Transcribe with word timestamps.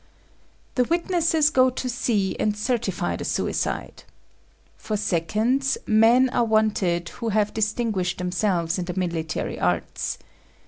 The 0.73 0.83
witnesses 0.85 1.51
go 1.51 1.69
to 1.69 1.87
see 1.87 2.35
and 2.39 2.57
certify 2.57 3.15
the 3.17 3.23
suicide. 3.23 4.03
For 4.75 4.97
seconds, 4.97 5.77
men 5.85 6.27
are 6.29 6.43
wanted 6.43 7.09
who 7.09 7.29
have 7.29 7.53
distinguished 7.53 8.17
themselves 8.17 8.79
in 8.79 8.85
the 8.85 8.95
military 8.97 9.59
arts. 9.59 10.17